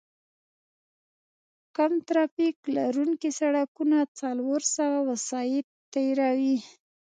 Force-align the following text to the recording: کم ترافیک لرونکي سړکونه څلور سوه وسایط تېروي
کم 1.75 1.93
ترافیک 2.07 2.55
لرونکي 2.77 3.29
سړکونه 3.39 3.97
څلور 4.19 4.59
سوه 4.75 4.99
وسایط 5.09 5.65
تېروي 5.93 6.57